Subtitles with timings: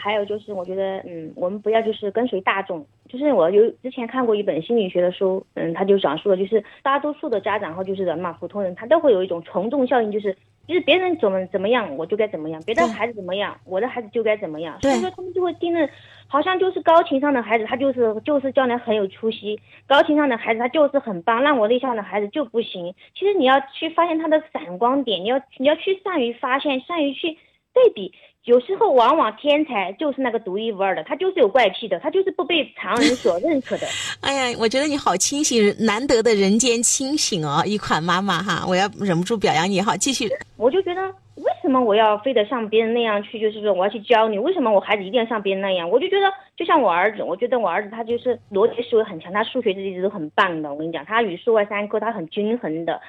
[0.00, 2.84] 还有就是，我觉得，嗯，我们不要就是跟随大众。
[3.08, 10.32] 就是我有之前看过一本心理学的书，嗯，他就讲述了，就是大多数的家长和就是人嘛，普通人他都会有一种从众效应，就是
[10.68, 14.80] 就是别人怎么怎么样，我就该怎么样；别的孩子怎么样，我的孩子就该怎么样。
[14.80, 15.88] 所以说他们就会盯着，
[16.28, 19.56] 好像就是高情商的孩子，他就是就是将来很有出息；
[19.88, 21.42] 高情商的孩子，他就是很棒。
[21.42, 22.94] 让我内向的孩子就不行。
[23.18, 27.36] 其实你要去发现他的闪光点，你要你要去善于发现，善于去
[27.74, 28.14] 对比。
[28.44, 33.86] 有时候，往往天才就是那个独一无二的，他就是有怪癖的，他就是不被常人所认可的。
[34.22, 40.28] 哎呀，我觉得你好清醒，难得的人间清醒哦，一款妈妈哈，我要忍不住表扬你哈，继续。
[40.56, 41.14] 我就觉得。
[41.36, 43.40] 为什么我要非得像别人那样去？
[43.40, 45.88] 就是说我要去教你，为什么我孩子一定要像别人那样？
[45.88, 50.70] 我就觉得，就像我儿子，我觉得我儿子他就是逻辑思维很强，他数学这些都很棒的。
[50.70, 53.00] 我跟你讲，他语数外三科他很均衡的。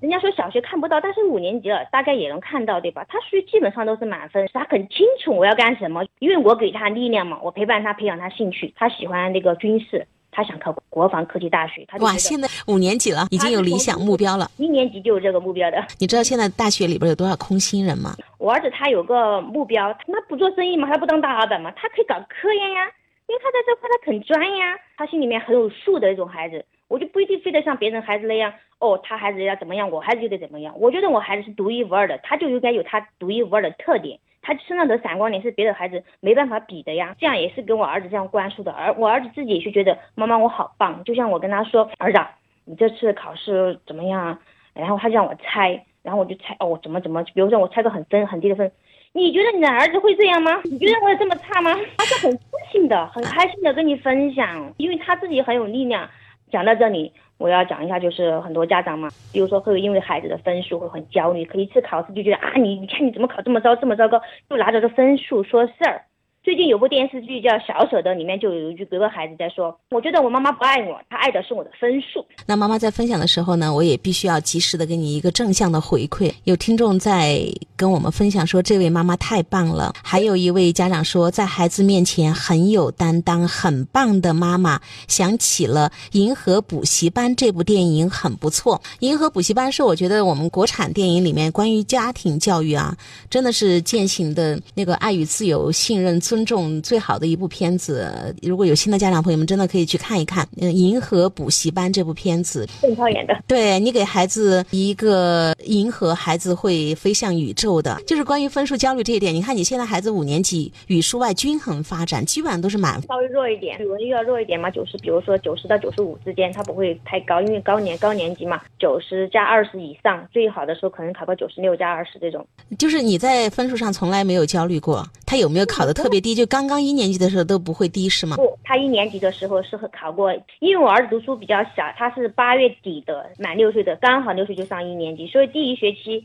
[0.00, 3.06] 人家说小学看不到，但是五年级了，大概也能看到，对吧？
[3.08, 10.06] 他数学基本上都是满分，他很清楚我要干什么，因为我给他力量嘛，我陪伴他培养他兴趣，他喜欢那个军事。
[10.30, 14.46] 他想考国防科技大学，他哇，现在五年级了，已经有理想目标了。
[14.58, 15.82] 一年级就有这个目标的。
[15.98, 18.14] 你知道现在大学里边有多少空心人吗？
[18.38, 22.84] 我儿子他有个目标，他不做生意嘛，他不当大老板嘛，他可以搞科研呀，
[23.26, 26.62] 因为他在这块他肯钻呀，他心里面很有数的那种孩子。
[26.88, 30.74] 我就不一定非得像别人孩子那样，哦，他孩子要怎么样，我孩子就得怎么样。
[30.78, 34.18] 我觉得我孩子是独一无二的，他就应该有他独一无二的特点。
[34.46, 42.20] 他身上的闪光点是别的孩子没办法比的呀，这样也是跟我儿子这样灌输的，而我儿子自己也是觉得妈妈我好棒，就像我跟他说，儿子，
[42.64, 44.38] 你这次考试怎么样啊？
[44.72, 48.70] 然后他就让我猜，然后我就猜，哦，怎么怎么，比如说我猜个很分很低的分，
[49.12, 50.60] 你觉得你的儿子会这样吗？
[50.62, 51.74] 你觉得我有这么差吗？
[51.98, 56.08] 他是很自信的，很开心的跟你分享，因为他自己很有力量。
[56.50, 57.12] 讲到这里。
[57.38, 66.05] 我要讲一下，就是很多家长嘛，比如说会因为孩子的分数会很焦虑，可一次考试就觉得啊，你你看你怎么考这么糟，这么糟糕，就拿着这分数说事儿。
[66.46, 76.32] 最近有部电视剧叫《小舍得》，里面就有一句格格孩子在说：“我觉得我妈妈不爱我，她爱的是我的分数。”那妈妈在分享的时候呢，我也必须要及时的给你一个正向的回馈。
[76.44, 77.40] 有听众在
[77.74, 79.92] 跟我们分享说，这位妈妈太棒了。
[80.04, 84.80] 还有一位家长说，在孩子面前很有担当，很棒的妈妈。
[85.08, 92.96] 想起了《银河补习班》这部电影很不错，《银河补习班》是我觉得我们国产电影里面关于家庭教育啊，
[93.28, 96.35] 真的是践行的那个爱与自由、信任、尊。
[96.36, 100.46] 尊重最好的一部片子，如果有新的家长朋友们，真的可以去看一看。
[100.60, 103.34] 嗯，《银河补习班》这部片子，邓超演的。
[103.46, 107.98] 对你给孩子一个银河，孩子会飞向宇宙的。
[108.06, 113.00] 就是关于分数焦虑这一点，你看你现在孩子五年级，语数外均衡发展，基本上都是满。
[113.08, 122.46] 稍微弱一点，语文又要弱一点嘛，九十，比如说九十到九十五之间，他不会太高，因为高年高年级嘛，九十加二十以上，最好的时候可能考个九十六加二十这种。
[122.78, 126.25] 就是你在分数上从来没有焦虑过，他有没有考的特别？
[126.26, 128.34] 低就刚刚一年级的时候都不会低是吗？
[128.34, 136.24] 不，他一年级的时候是考过，因为我儿子读书比较小，他是八月底的，满六岁的，刚好六岁就上一年级，所以第一学期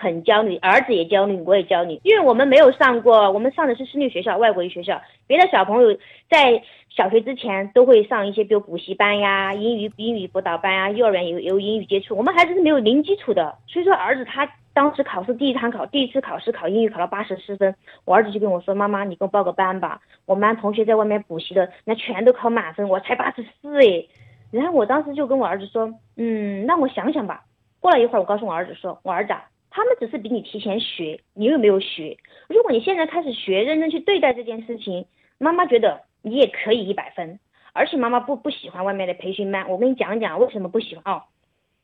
[0.00, 5.92] 很焦虑，儿子也焦虑，我也焦虑，因为我们没有上过，我们上的是私立学校，外国语学校，别的小朋友
[6.30, 14.48] 在小学之前都会上一些，比如补习班呀、英语英语辅导班啊，幼儿园有有英语接触，我们孩子是没有零基础的，所以说儿子他。
[14.74, 24.06] 当时考试第一场考，第一次考试考英语考了八十四分，我儿子就跟我说：“妈妈，你给我报个班吧，我们班同学在外面补习的，那全都考满分，我才八十四哎。”
[24.52, 27.42] 然后我当时就跟我儿子说：“嗯，那我想想吧。”
[27.80, 29.34] 过了一会儿，我告诉我儿子说：“我儿子，
[29.78, 32.16] 他们只是比你提前学，你又没有学？
[32.48, 35.06] 如果你现在开始学，认真去对待这件事情，
[35.38, 37.38] 妈妈觉得你也可以一百分。
[37.72, 41.22] 而且妈妈不不喜欢外面的培训班，我跟你讲讲为什么不喜欢哦，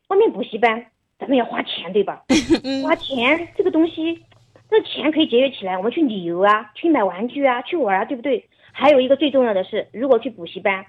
[0.08, 0.86] 外面补习班。”
[1.20, 2.24] 咱们要花钱，对吧？
[2.82, 4.24] 花钱这个东西，
[4.68, 8.44] 这钱可以节约起来，我们去旅游啊，去买玩具啊，去玩啊，对不对？
[8.72, 10.84] 还有一个最重要的是，如果去补习班，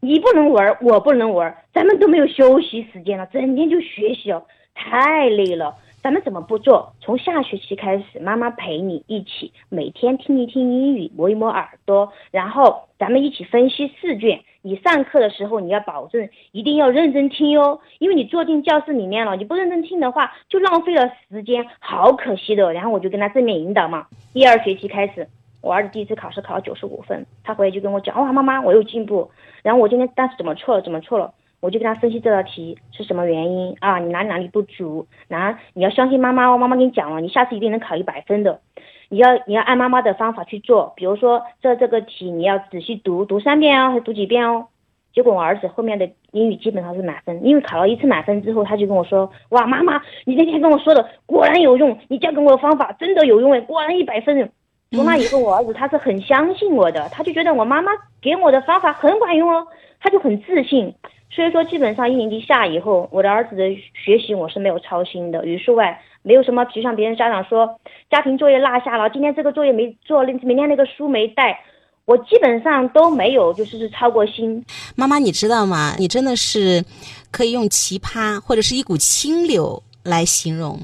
[0.00, 4.44] 你不能玩，我不能玩，咱们都没有休息时间了，整天就学习哦，
[4.74, 5.74] 太累了。
[6.02, 6.94] 咱们怎么不做？
[7.00, 14.40] 从下学期开始，妈妈陪你一起每天听一听英语，磨一磨耳朵，然后咱们一起分析试卷。
[14.62, 22.72] 你上课的时候，你要保证一定要认真听哟，因为你坐进教室里面了，你不认真听的话，就浪费了时间，好可惜的。
[22.72, 24.06] 然后我就跟他正面引导嘛。
[24.32, 25.28] 第二学期开始，
[25.60, 29.30] 我儿子第一次考试考了九十五分，他回来就跟我讲，哇，妈妈，我有进步。
[29.62, 30.82] 然后我今天当时怎么错了？
[30.82, 31.34] 怎么错了？
[31.60, 33.98] 我就跟他分析这道题是什么原因啊？
[33.98, 35.06] 你哪里哪里不足？
[35.28, 38.60] 那你要相信妈妈哦，妈妈跟你讲了，你下次一定能考一百分的。
[39.08, 44.68] 你要你要按妈妈的方法去做，比如说这这个题你要仔细读读三遍哦，还是读几遍哦。
[45.12, 54.50] 结果我儿子后面的英语基本上是满分，因为考了一次满分之后，他就跟我说，哇，妈妈，你那天跟我说的果然有用，你教给我的方法真的有用哎，果然一百分。
[54.92, 57.92] 从那以后，我儿子他是很相信我的，他就觉得我妈妈
[58.22, 59.66] 给我的方法很管用哦，
[60.00, 60.94] 他就很自信。
[61.30, 63.62] 所以说，基本上一年级下以后，我的儿子的
[63.94, 67.78] 学习我是没有操心的，语数外没有什么，就像别人家长说
[68.10, 71.58] 家庭作业落下了，今天这个作业没做，明天那个书没带，
[72.04, 74.64] 我基本上都没有就是操过心。
[74.96, 75.94] 妈妈，你知道吗？
[75.98, 76.84] 你真的是
[77.30, 79.82] 可以用奇葩或者是一股清流。
[80.02, 80.80] 来形容，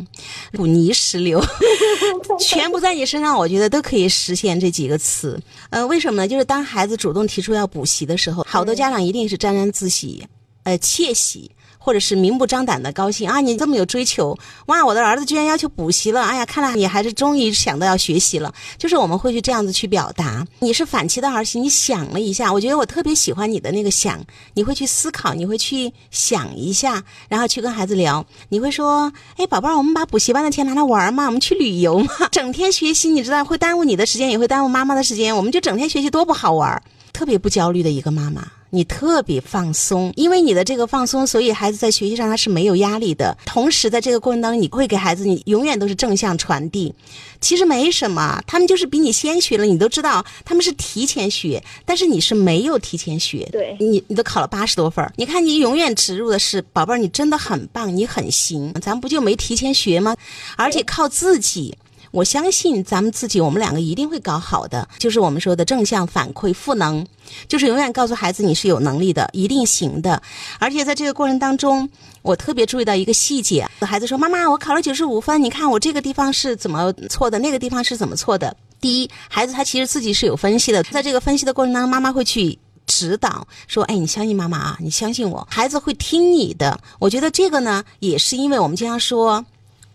[0.59, 1.41] 股泥石流，
[2.39, 5.41] 全部在你身上，我觉得都可以实现这几个词。
[5.71, 6.29] 呃，为什么呢？
[6.29, 10.23] 就是当孩子主动提出要补习的时候，好多家长一定是沾沾自喜，
[10.67, 11.51] 呃，窃喜。
[11.79, 13.41] 或者是明目张胆的高兴啊！
[13.41, 14.37] 你这么有追求
[14.67, 14.85] 哇！
[14.85, 16.21] 我的儿子居然要求补习了！
[16.21, 18.53] 哎呀，看来你还是终于想到要学习了。
[18.77, 20.45] 就是我们会去这样子去表达。
[20.59, 24.21] 你是反其道而行，你想了一下，我觉得我特别喜欢你的那个想，
[24.55, 28.27] 你会去思考，你会去想一下，然后去跟孩子聊。
[28.49, 31.27] 你会说：“哎，宝贝儿，我们把补习班的钱拿来玩嘛？
[31.27, 32.09] 我们去旅游嘛？
[32.33, 35.37] 整天学习，你知道会耽误你的时间，也会耽误妈妈的时间。
[35.37, 36.83] 我们就整天学习，多不好玩！
[37.13, 43.37] 特别不焦虑的一个妈妈。”你特别放松，因为你的这个放松，所以孩子在学习上他是没有压力的。
[43.47, 46.95] 同时，在这个过程当中，你会给孩子，你永远都是正向传递。
[47.41, 53.47] 其实没什么，他们就是比你先学了，你都知道他们是提前学，但是你是没有提前学。
[53.53, 60.17] 对，你你都考了八十多分，你看你永远植入的是宝贝儿，你真的很棒，你很行，咱不就没提前学吗？
[60.57, 61.77] 而且靠自己。
[62.17, 64.89] 我相信咱们自己，我们两个一定会搞好的。
[64.99, 67.07] 就是我们说的正向反馈、赋能，
[67.47, 70.23] 就是永远告诉孩子你是有能力的，一定行的。
[70.59, 71.87] 而且在这个过程当中，
[72.23, 86.81] 我特别注意到一个细节：孩子说：“妈妈，我考了九十五分，你看我这个地方是怎么错的，那个地方是怎么错的。”第一，孩子他其实自己是有分析的，在这个分析的过程当中，妈妈会去指导，说：“哎，你相信妈妈啊，你相信我。”孩子会听你的。
[86.99, 89.45] 我觉得这个呢，也是因为我们经常说。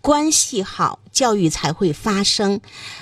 [0.02, 2.60] 关系好，教育才会发生。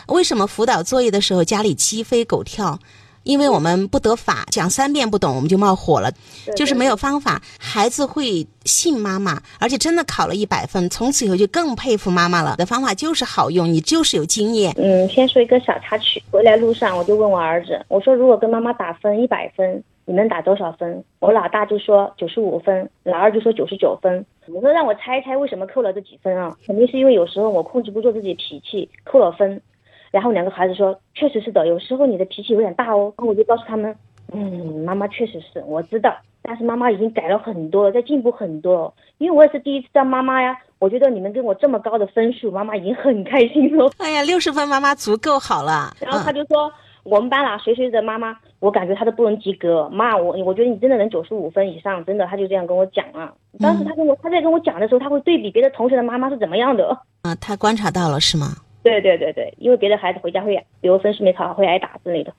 [0.09, 2.79] 为什么辅导作业的时候家里鸡飞狗跳？
[3.23, 6.11] 因为我们不得法，讲三遍不懂我们就冒火了，
[6.57, 7.41] 就是没有方法。
[7.59, 12.57] 孩子会信妈妈，而且真的考了一百分，从此以后就更佩服妈妈了。
[12.57, 14.75] 的方法就是好用，你就是有经验。
[14.77, 16.23] 嗯，先说一个小插曲。
[16.31, 19.83] 回来路上我就问我儿子，我说如果跟妈妈打分一百分。
[20.07, 21.05] 你能打多少分？
[21.21, 24.27] 我老大就说九十五分，老二就说九十九分。
[24.53, 26.57] 我说让我猜一猜为什么扣了这几分啊？
[26.67, 29.61] 肯定是因为有时候我控制不住自己脾气，扣了分。
[30.11, 33.13] 然后两个孩子说，确实是的，有时候你的脾气有点大哦。
[33.19, 33.95] 我就告诉他们，
[34.33, 38.93] 嗯，妈妈确实是我知道，但是妈妈已经改了很多，在进步很多。
[39.19, 43.91] 因为我也是第一次当妈妈呀，我觉得你们给我这么高的分数，妈妈已经很开心了。
[43.99, 45.95] 哎呀，六十分妈妈足够好了。
[46.01, 46.73] 然后他就说。
[47.11, 49.89] 我们班啦，谁谁的妈妈，我感觉她都不能及格。
[49.91, 53.33] 妈，我我觉得你真的能九十五分以上，真的，她就这样跟我讲啊。
[53.59, 56.97] 当时她跟我她在跟我讲的时候，她会对比别的同学的妈妈是怎么样的。
[57.23, 58.47] 啊，她观察到了是吗？
[58.85, 62.33] 对对对对，因为别的孩子回家会，比如分数没考好会挨打之类的。